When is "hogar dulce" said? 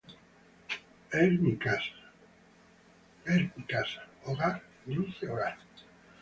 4.25-5.29